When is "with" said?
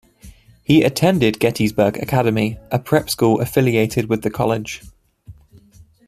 4.09-4.23